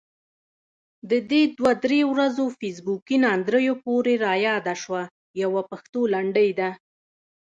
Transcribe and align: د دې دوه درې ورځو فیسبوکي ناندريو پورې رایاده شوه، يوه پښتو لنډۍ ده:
د 1.09 1.11
دې 1.31 1.43
دوه 1.57 1.71
درې 1.83 1.99
ورځو 2.11 2.45
فیسبوکي 2.59 3.15
ناندريو 3.25 3.73
پورې 3.85 4.13
رایاده 4.25 4.75
شوه، 4.83 5.01
يوه 5.41 5.61
پښتو 5.71 6.01
لنډۍ 6.13 6.49
ده: 6.59 6.69